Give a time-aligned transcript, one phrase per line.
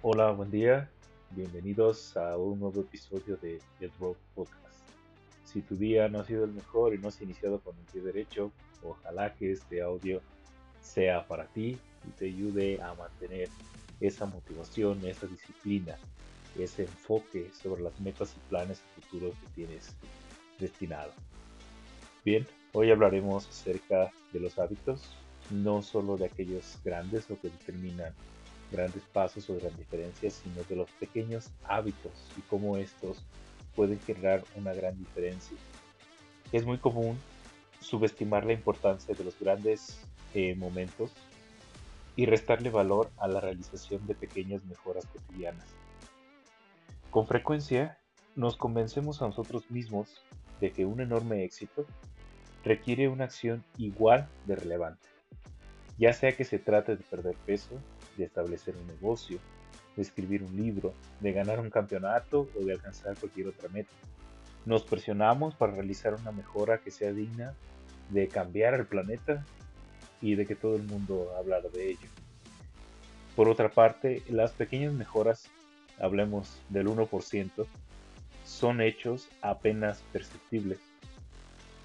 [0.00, 0.88] Hola, buen día.
[1.32, 4.78] Bienvenidos a un nuevo episodio de The Rock Podcast.
[5.44, 8.02] Si tu día no ha sido el mejor y no has iniciado con el pie
[8.02, 8.52] derecho,
[8.84, 10.20] ojalá que este audio
[10.80, 11.76] sea para ti
[12.06, 13.48] y te ayude a mantener
[13.98, 15.96] esa motivación, esa disciplina,
[16.56, 19.96] ese enfoque sobre las metas y planes futuros que tienes
[20.60, 21.10] destinado.
[22.24, 25.16] Bien, hoy hablaremos acerca de los hábitos,
[25.50, 28.14] no solo de aquellos grandes o que determinan
[28.70, 33.24] grandes pasos o grandes diferencias, sino de los pequeños hábitos y cómo estos
[33.74, 35.56] pueden generar una gran diferencia.
[36.52, 37.18] Es muy común
[37.80, 40.00] subestimar la importancia de los grandes
[40.34, 41.12] eh, momentos
[42.16, 45.66] y restarle valor a la realización de pequeñas mejoras cotidianas.
[47.10, 47.98] Con frecuencia
[48.34, 50.22] nos convencemos a nosotros mismos
[50.60, 51.86] de que un enorme éxito
[52.64, 55.08] requiere una acción igual de relevante,
[55.96, 57.80] ya sea que se trate de perder peso,
[58.18, 59.38] de establecer un negocio,
[59.96, 63.90] de escribir un libro, de ganar un campeonato o de alcanzar cualquier otra meta.
[64.66, 67.54] Nos presionamos para realizar una mejora que sea digna
[68.10, 69.44] de cambiar el planeta
[70.20, 72.08] y de que todo el mundo hablara de ello.
[73.36, 75.48] Por otra parte, las pequeñas mejoras,
[76.00, 77.66] hablemos del 1%,
[78.44, 80.80] son hechos apenas perceptibles,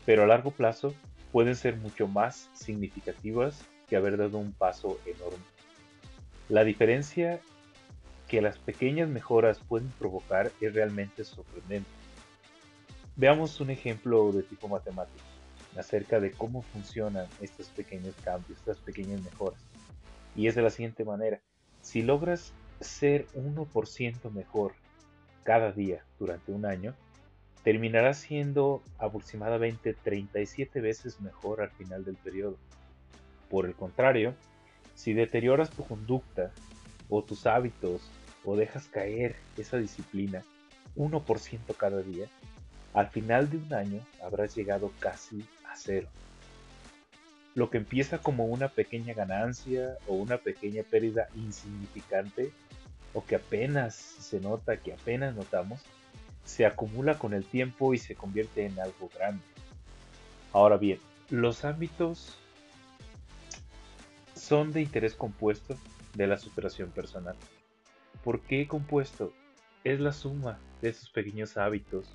[0.05, 0.93] pero a largo plazo
[1.31, 5.52] pueden ser mucho más significativas que haber dado un paso enorme.
[6.49, 7.39] La diferencia
[8.27, 11.89] que las pequeñas mejoras pueden provocar es realmente sorprendente.
[13.15, 15.23] Veamos un ejemplo de tipo matemático
[15.77, 19.59] acerca de cómo funcionan estos pequeños cambios, estas pequeñas mejoras.
[20.35, 21.39] Y es de la siguiente manera.
[21.81, 24.73] Si logras ser 1% mejor
[25.43, 26.93] cada día durante un año,
[27.63, 32.57] terminarás siendo aproximadamente 37 veces mejor al final del periodo.
[33.49, 34.35] Por el contrario,
[34.95, 36.51] si deterioras tu conducta
[37.09, 38.01] o tus hábitos
[38.45, 40.43] o dejas caer esa disciplina
[40.95, 42.27] 1% cada día,
[42.93, 46.07] al final de un año habrás llegado casi a cero.
[47.55, 52.51] Lo que empieza como una pequeña ganancia o una pequeña pérdida insignificante
[53.13, 55.81] o que apenas se nota, que apenas notamos,
[56.43, 59.43] se acumula con el tiempo y se convierte en algo grande.
[60.51, 62.37] Ahora bien, los ámbitos
[64.53, 65.75] son de interés compuesto
[66.13, 67.35] de la superación personal.
[68.23, 69.33] ¿Por qué compuesto?
[69.83, 72.11] Es la suma de esos pequeños hábitos,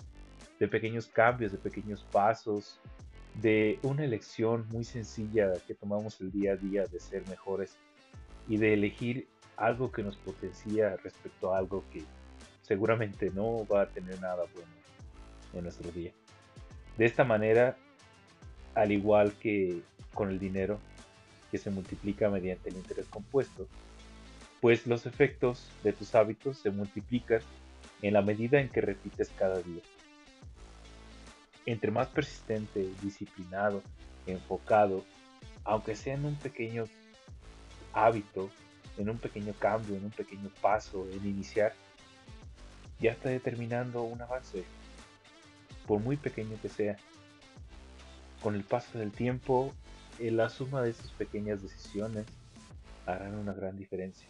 [0.60, 2.78] de pequeños cambios, de pequeños pasos,
[3.42, 7.76] de una elección muy sencilla que tomamos el día a día de ser mejores
[8.46, 12.04] y de elegir algo que nos potencia respecto a algo que
[12.62, 14.70] seguramente no va a tener nada bueno
[15.54, 16.12] en nuestro día.
[16.98, 17.76] De esta manera,
[18.76, 19.82] al igual que
[20.14, 20.78] con el dinero,
[21.50, 23.66] que se multiplica mediante el interés compuesto,
[24.60, 27.40] pues los efectos de tus hábitos se multiplican
[28.02, 29.82] en la medida en que repites cada día.
[31.66, 33.82] Entre más persistente, disciplinado,
[34.26, 35.04] enfocado,
[35.64, 36.86] aunque sea en un pequeño
[37.92, 38.50] hábito,
[38.96, 41.74] en un pequeño cambio, en un pequeño paso, en iniciar,
[43.00, 44.64] ya está determinando un avance,
[45.86, 46.96] por muy pequeño que sea.
[48.42, 49.72] Con el paso del tiempo,
[50.18, 52.26] la suma de estas pequeñas decisiones
[53.06, 54.28] harán una gran diferencia.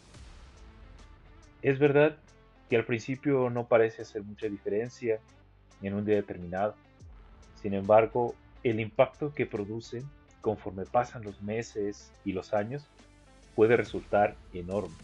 [1.62, 2.16] Es verdad
[2.69, 5.21] que al principio no parece hacer mucha diferencia
[5.82, 6.75] en un día determinado.
[7.60, 10.09] Sin embargo, el impacto que producen
[10.41, 12.87] conforme pasan los meses y los años
[13.55, 14.94] puede resultar enorme.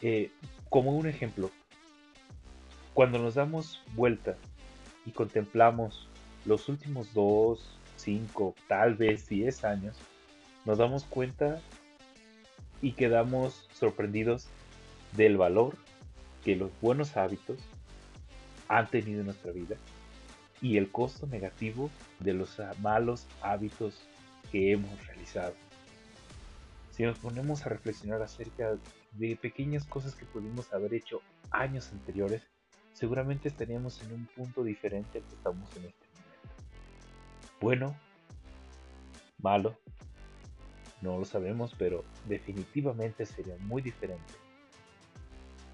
[0.00, 0.30] Eh,
[0.68, 1.50] como un ejemplo,
[2.94, 4.36] cuando nos damos vuelta
[5.04, 6.08] y contemplamos
[6.44, 9.96] los últimos dos, 5, tal vez 10 años,
[10.64, 11.60] nos damos cuenta
[12.80, 14.46] y quedamos sorprendidos
[15.16, 15.76] del valor
[16.44, 17.58] que los buenos hábitos
[18.68, 19.76] han tenido en nuestra vida
[20.60, 24.02] y el costo negativo de los malos hábitos
[24.50, 25.54] que hemos realizado.
[26.90, 28.76] Si nos ponemos a reflexionar acerca
[29.12, 32.42] de pequeñas cosas que pudimos haber hecho años anteriores,
[32.92, 36.07] seguramente estaríamos en un punto diferente al que estamos en este
[37.60, 37.96] bueno,
[39.40, 39.76] malo,
[41.00, 44.34] no lo sabemos, pero definitivamente sería muy diferente.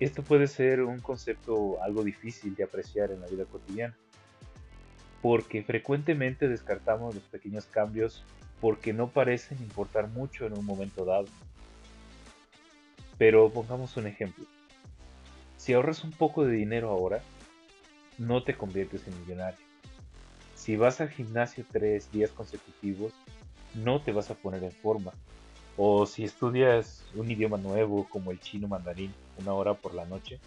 [0.01, 3.97] Esto puede ser un concepto algo difícil de apreciar en la vida cotidiana,
[5.23, 8.25] porque frecuentemente descartamos los pequeños cambios
[8.61, 11.27] porque no parecen importar mucho en un momento dado.
[13.17, 14.45] Pero pongamos un ejemplo.
[15.57, 17.23] Si ahorras un poco de dinero ahora,
[18.19, 19.74] no te conviertes en millonario.
[20.65, 23.13] Si vas al gimnasio tres días consecutivos,
[23.75, 25.13] no te vas a poner en forma.
[25.77, 30.41] O si estudias un idioma nuevo como el chino mandarín una hora por la noche,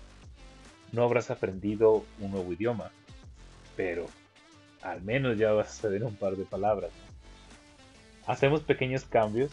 [0.92, 2.90] no habrás aprendido un nuevo idioma,
[3.76, 4.08] pero
[4.82, 6.90] al menos ya vas a saber un par de palabras.
[8.26, 9.52] Hacemos pequeños cambios,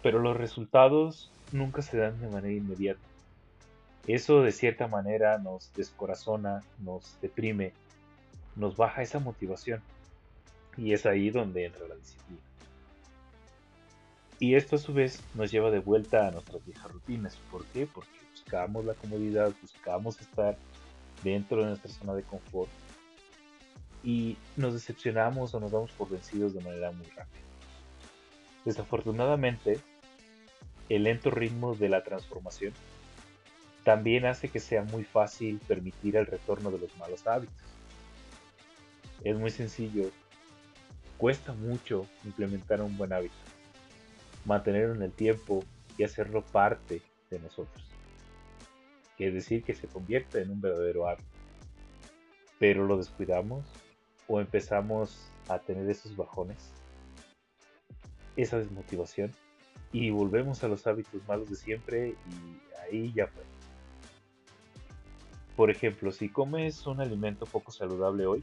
[0.00, 3.00] pero los resultados nunca se dan de manera inmediata.
[4.06, 7.72] Eso de cierta manera nos descorazona, nos deprime,
[8.56, 9.82] nos baja esa motivación.
[10.76, 12.40] Y es ahí donde entra la disciplina.
[14.38, 17.36] Y esto a su vez nos lleva de vuelta a nuestras viejas rutinas.
[17.50, 17.86] ¿Por qué?
[17.86, 20.56] Porque buscamos la comodidad, buscamos estar
[21.22, 22.70] dentro de nuestra zona de confort
[24.02, 27.42] y nos decepcionamos o nos damos por vencidos de manera muy rápida.
[28.64, 29.80] Desafortunadamente,
[30.88, 32.72] el lento ritmo de la transformación
[33.84, 37.56] también hace que sea muy fácil permitir el retorno de los malos hábitos.
[39.24, 40.10] Es muy sencillo,
[41.16, 43.34] cuesta mucho implementar un buen hábito,
[44.44, 45.62] mantenerlo en el tiempo
[45.96, 47.84] y hacerlo parte de nosotros.
[49.18, 51.28] Es decir, que se convierta en un verdadero hábito.
[52.58, 53.64] Pero lo descuidamos
[54.26, 56.72] o empezamos a tener esos bajones,
[58.36, 59.30] esa desmotivación
[59.92, 63.44] y volvemos a los hábitos malos de siempre y ahí ya fue.
[65.54, 68.42] Por ejemplo, si comes un alimento poco saludable hoy,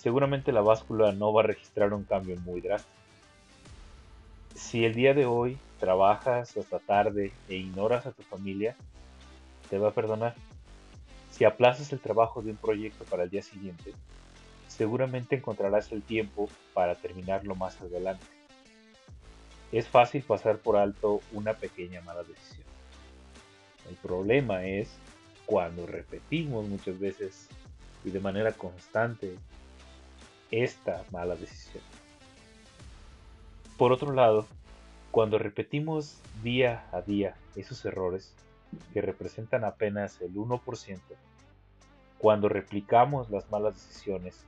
[0.00, 2.94] seguramente la báscula no va a registrar un cambio muy drástico.
[4.54, 8.74] Si el día de hoy trabajas hasta tarde e ignoras a tu familia,
[9.68, 10.34] te va a perdonar.
[11.30, 13.92] Si aplazas el trabajo de un proyecto para el día siguiente,
[14.68, 18.24] seguramente encontrarás el tiempo para terminarlo más adelante.
[19.70, 22.66] Es fácil pasar por alto una pequeña mala decisión.
[23.88, 24.88] El problema es
[25.44, 27.48] cuando repetimos muchas veces
[28.02, 29.36] y de manera constante
[30.50, 31.82] esta mala decisión.
[33.76, 34.46] Por otro lado,
[35.10, 38.34] cuando repetimos día a día esos errores
[38.92, 40.98] que representan apenas el 1%,
[42.18, 44.44] cuando replicamos las malas decisiones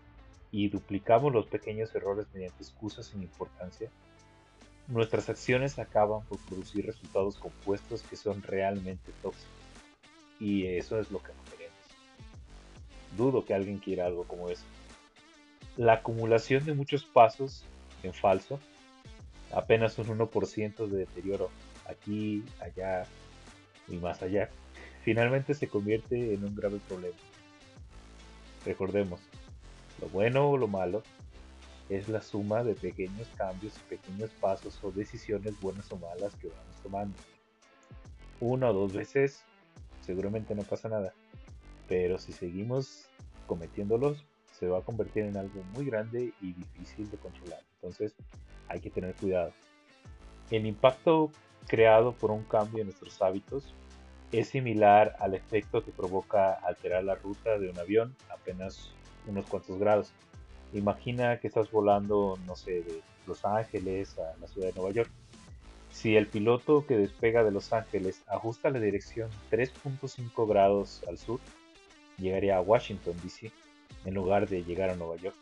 [0.50, 3.88] y duplicamos los pequeños errores mediante excusas sin importancia,
[4.88, 9.48] nuestras acciones acaban por producir resultados compuestos que son realmente tóxicos.
[10.38, 11.78] Y eso es lo que no queremos.
[13.16, 14.64] Dudo que alguien quiera algo como eso.
[15.76, 17.64] La acumulación de muchos pasos
[18.02, 18.60] en falso,
[19.52, 21.50] apenas un 1% de deterioro
[21.88, 23.04] aquí, allá
[23.88, 24.50] y más allá,
[25.02, 27.16] finalmente se convierte en un grave problema.
[28.66, 29.20] Recordemos,
[30.00, 31.02] lo bueno o lo malo
[31.88, 36.48] es la suma de pequeños cambios y pequeños pasos o decisiones buenas o malas que
[36.48, 37.18] vamos tomando.
[38.40, 39.42] Una o dos veces
[40.00, 41.14] seguramente no pasa nada,
[41.88, 43.06] pero si seguimos
[43.46, 47.60] cometiéndolos se va a convertir en algo muy grande y difícil de controlar.
[47.76, 48.14] Entonces
[48.68, 49.52] hay que tener cuidado.
[50.50, 51.30] El impacto
[51.66, 53.74] creado por un cambio en nuestros hábitos
[54.32, 58.90] es similar al efecto que provoca alterar la ruta de un avión apenas
[59.26, 60.12] unos cuantos grados.
[60.72, 65.10] Imagina que estás volando, no sé, de Los Ángeles a la ciudad de Nueva York.
[65.90, 71.40] Si el piloto que despega de Los Ángeles ajusta la dirección 3.5 grados al sur,
[72.16, 73.52] llegaría a Washington, D.C.,
[74.04, 75.36] en lugar de llegar a Nueva York.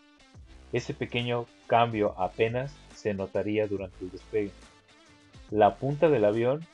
[0.73, 4.53] Ese pequeño cambio apenas se notaría durante el despegue.
[5.51, 6.65] La punta del avión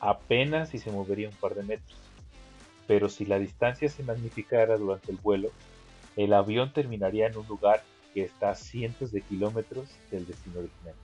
[0.00, 1.96] apenas si se movería un par de metros,
[2.86, 5.50] pero si la distancia se magnificara durante el vuelo,
[6.16, 7.82] el avión terminaría en un lugar
[8.12, 10.94] que está a cientos de kilómetros del destino original.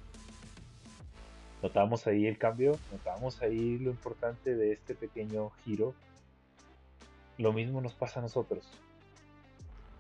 [1.63, 2.79] ¿Notamos ahí el cambio?
[2.91, 5.95] ¿Notamos ahí lo importante de este pequeño giro?
[7.39, 8.67] Lo mismo nos pasa a nosotros.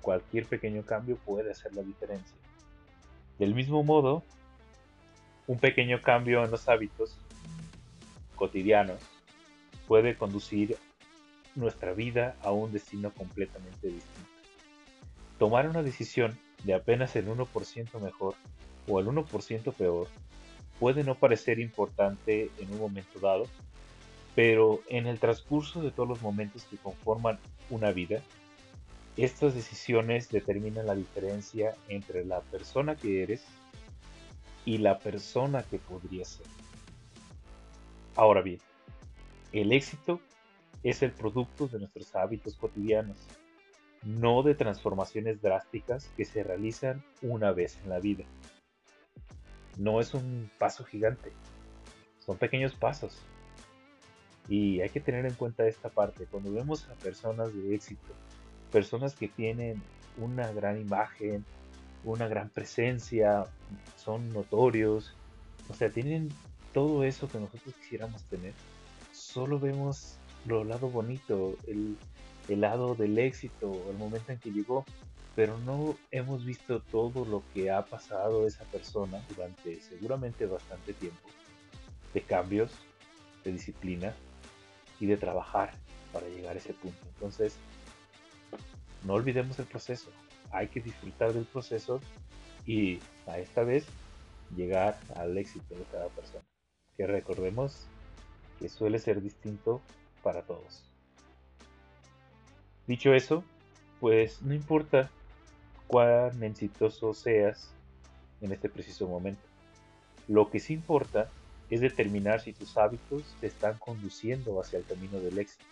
[0.03, 2.37] Cualquier pequeño cambio puede hacer la diferencia.
[3.39, 4.23] Del mismo modo,
[5.47, 7.17] un pequeño cambio en los hábitos
[8.37, 9.01] cotidianos
[9.87, 10.77] puede conducir
[11.55, 14.31] nuestra vida a un destino completamente distinto.
[15.39, 18.35] Tomar una decisión de apenas el 1% mejor
[18.87, 20.09] o el 1% peor
[20.79, 23.45] puede no parecer importante en un momento dado,
[24.35, 27.39] pero en el transcurso de todos los momentos que conforman
[27.69, 28.23] una vida,
[29.17, 33.45] estas decisiones determinan la diferencia entre la persona que eres
[34.65, 36.47] y la persona que podría ser.
[38.17, 38.61] Ahora bien,
[39.53, 40.21] el éxito
[40.83, 43.17] es el producto de nuestros hábitos cotidianos
[44.03, 48.25] no de transformaciones drásticas que se realizan una vez en la vida.
[49.77, 51.33] No es un paso gigante,
[52.19, 53.19] son pequeños pasos.
[54.49, 56.27] Y hay que tener en cuenta esta parte.
[56.27, 58.15] Cuando vemos a personas de éxito,
[58.71, 59.83] personas que tienen
[60.17, 61.45] una gran imagen,
[62.05, 63.45] una gran presencia,
[63.97, 65.15] son notorios,
[65.69, 66.31] o sea, tienen
[66.73, 68.55] todo eso que nosotros quisiéramos tener,
[69.13, 71.97] solo vemos lo lado bonito, el,
[72.49, 74.85] el lado del éxito, el momento en que llegó,
[75.37, 81.29] pero no hemos visto todo lo que ha pasado esa persona durante seguramente bastante tiempo,
[82.15, 82.73] de cambios,
[83.45, 84.15] de disciplina
[84.99, 85.73] y de trabajar
[86.13, 86.99] para llegar a ese punto.
[87.15, 87.55] Entonces,
[89.05, 90.11] no olvidemos el proceso,
[90.51, 92.01] hay que disfrutar del proceso
[92.67, 93.87] y a esta vez
[94.57, 96.45] llegar al éxito de cada persona.
[96.97, 97.87] Que recordemos
[98.59, 99.81] que suele ser distinto
[100.23, 100.85] para todos.
[102.87, 103.45] Dicho eso,
[104.01, 105.11] pues no importa
[105.87, 107.71] cuán exitoso seas
[108.41, 109.43] en este preciso momento.
[110.29, 111.31] Lo que sí importa
[111.71, 115.65] es determinar si tus hábitos te están conduciendo hacia el camino del éxito.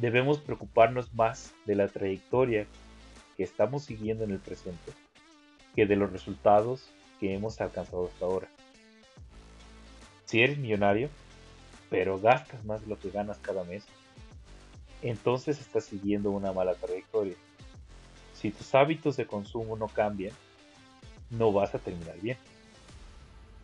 [0.00, 2.66] Debemos preocuparnos más de la trayectoria
[3.36, 4.92] que estamos siguiendo en el presente
[5.74, 6.88] que de los resultados
[7.20, 8.48] que hemos alcanzado hasta ahora.
[10.24, 11.10] Si eres millonario,
[11.90, 13.84] pero gastas más de lo que ganas cada mes,
[15.02, 17.34] entonces estás siguiendo una mala trayectoria.
[18.32, 20.32] Si tus hábitos de consumo no cambian,
[21.28, 22.38] no vas a terminar bien.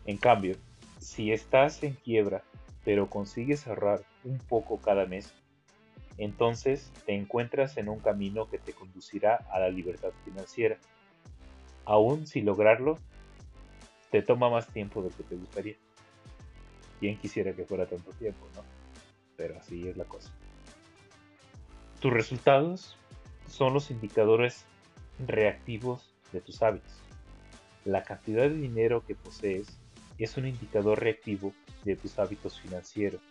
[0.05, 0.55] En cambio,
[0.99, 2.43] si estás en quiebra,
[2.85, 5.33] pero consigues ahorrar un poco cada mes,
[6.17, 10.77] entonces te encuentras en un camino que te conducirá a la libertad financiera.
[11.85, 12.97] Aún si lograrlo,
[14.11, 15.75] te toma más tiempo de lo que te gustaría.
[16.99, 18.63] ¿Quién quisiera que fuera tanto tiempo, no?
[19.35, 20.31] Pero así es la cosa.
[21.99, 22.97] Tus resultados
[23.47, 24.65] son los indicadores
[25.25, 26.91] reactivos de tus hábitos.
[27.85, 29.79] La cantidad de dinero que posees
[30.17, 31.53] es un indicador reactivo
[31.85, 33.21] de tus hábitos financieros.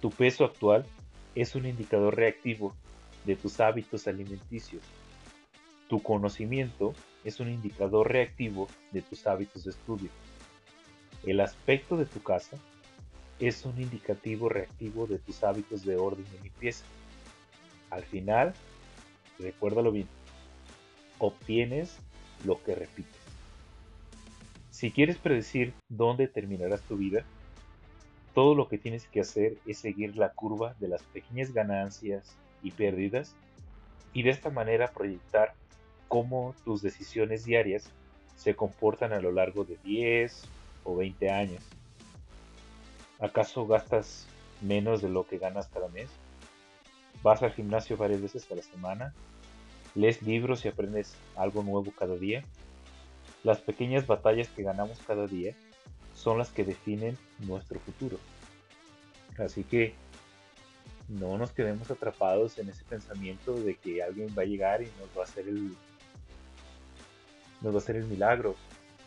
[0.00, 0.86] Tu peso actual
[1.34, 2.74] es un indicador reactivo
[3.24, 4.82] de tus hábitos alimenticios.
[5.88, 6.94] Tu conocimiento
[7.24, 10.10] es un indicador reactivo de tus hábitos de estudio.
[11.24, 12.56] El aspecto de tu casa
[13.38, 16.84] es un indicativo reactivo de tus hábitos de orden y limpieza.
[17.90, 18.54] Al final,
[19.38, 20.08] recuérdalo bien,
[21.18, 21.96] obtienes
[22.44, 23.20] lo que repites.
[24.70, 27.24] Si quieres predecir dónde terminarás tu vida,
[28.34, 32.70] todo lo que tienes que hacer es seguir la curva de las pequeñas ganancias y
[32.70, 33.34] pérdidas
[34.12, 35.54] y de esta manera proyectar
[36.08, 37.90] cómo tus decisiones diarias
[38.36, 40.44] se comportan a lo largo de 10
[40.84, 41.62] o 20 años.
[43.20, 44.26] ¿Acaso gastas
[44.60, 46.08] menos de lo que ganas cada mes?
[47.22, 49.14] ¿Vas al gimnasio varias veces a la semana?
[49.94, 52.42] ¿Lees libros y aprendes algo nuevo cada día?
[53.44, 55.54] Las pequeñas batallas que ganamos cada día
[56.20, 58.18] son las que definen nuestro futuro.
[59.38, 59.94] Así que
[61.08, 65.08] no nos quedemos atrapados en ese pensamiento de que alguien va a llegar y nos
[65.16, 65.74] va a hacer el
[67.62, 68.54] nos va a hacer el milagro,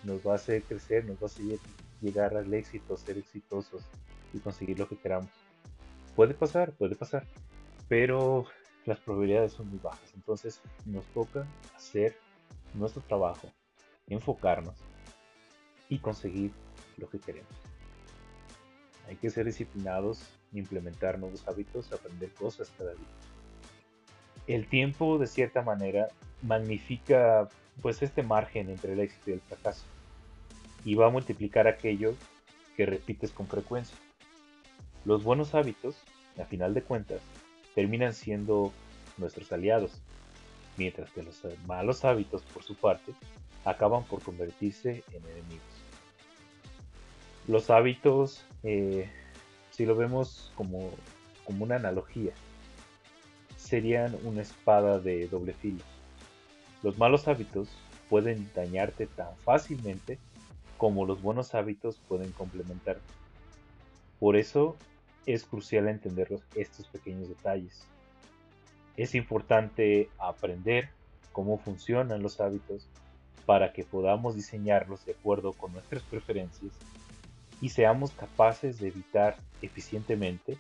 [0.04, 1.60] nos va a hacer crecer, nos va a hacer
[2.02, 3.84] llegar al éxito, ser exitosos
[4.34, 5.30] y conseguir lo que queramos.
[6.16, 7.26] Puede pasar, puede pasar,
[7.88, 8.46] pero
[8.86, 10.12] las probabilidades son muy bajas.
[10.16, 12.16] Entonces nos toca hacer
[12.74, 13.52] nuestro trabajo,
[14.08, 14.76] enfocarnos
[15.90, 16.52] y conseguir
[16.98, 17.52] lo que queremos.
[19.08, 20.24] Hay que ser disciplinados,
[20.54, 23.08] implementar nuevos hábitos, aprender cosas cada día.
[24.48, 26.08] El tiempo, de cierta manera,
[26.42, 27.48] magnifica
[27.82, 29.84] pues este margen entre el éxito y el fracaso
[30.86, 32.16] y va a multiplicar aquello
[32.76, 33.98] que repites con frecuencia.
[35.06, 35.98] Los buenos hábitos,
[36.40, 37.22] a final de cuentas,
[37.76, 38.72] terminan siendo
[39.18, 40.02] nuestros aliados,
[40.78, 43.14] mientras que los malos hábitos, por su parte,
[43.66, 45.83] acaban por convertirse en enemigos.
[47.48, 49.10] Los hábitos, eh,
[49.72, 50.92] si lo vemos como,
[51.44, 52.32] como una analogía,
[53.58, 55.84] serían una espada de doble filo.
[56.84, 57.68] Los malos hábitos
[58.10, 60.20] pueden dañarte tan fácilmente
[60.78, 63.02] como los buenos hábitos pueden complementarte.
[64.20, 64.78] Por eso
[65.26, 67.86] es crucial entender estos pequeños detalles.
[68.96, 70.90] Es importante aprender
[71.34, 72.88] cómo funcionan los hábitos
[73.46, 76.72] para que podamos diseñarlos de acuerdo con nuestras preferencias
[77.62, 80.58] y seamos capaces de evitar eficientemente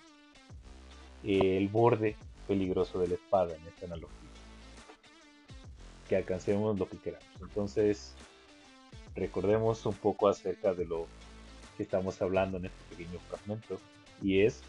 [1.24, 2.16] el borde
[2.48, 4.18] peligroso de la espada en esta analogía.
[6.08, 7.28] Que alcancemos lo que queramos.
[7.42, 8.14] Entonces,
[9.16, 11.08] recordemos un poco acerca de lo
[11.78, 13.80] que estamos hablando en este pequeño fragmento
[14.22, 14.62] y es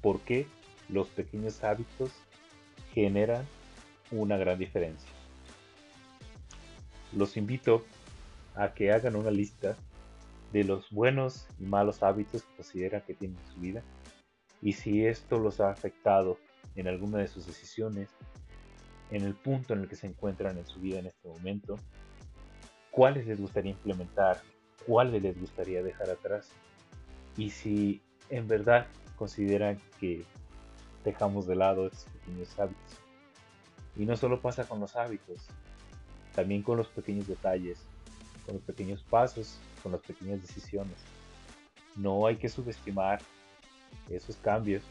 [0.00, 0.46] por qué
[0.88, 2.10] los pequeños hábitos
[2.92, 3.46] generan
[4.10, 5.10] una gran diferencia.
[7.12, 7.84] Los invito
[8.54, 9.76] a que hagan una lista
[10.52, 13.82] de los buenos y malos hábitos que consideran que tienen en su vida
[14.62, 16.38] y si esto los ha afectado
[16.76, 18.10] en alguna de sus decisiones,
[19.10, 21.76] en el punto en el que se encuentran en su vida en este momento,
[22.90, 24.40] cuáles les gustaría implementar
[24.86, 26.50] cuáles les gustaría dejar atrás.
[27.36, 30.24] Y si en verdad consideran que
[31.04, 32.98] dejamos de lado estos pequeños hábitos.
[33.96, 35.46] Y no solo pasa con los hábitos,
[36.34, 37.86] también con los pequeños detalles,
[38.50, 40.96] con los pequeños pasos, con las pequeñas decisiones.
[41.94, 43.20] No hay que subestimar
[44.08, 44.82] esos cambios.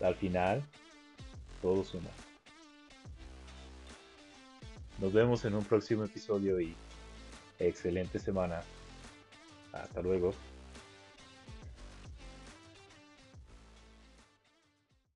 [0.00, 0.60] Al final,
[1.62, 2.10] todo suma.
[4.98, 6.74] Nos vemos en un próximo episodio y
[7.60, 8.62] excelente semana.
[9.72, 10.34] Hasta luego.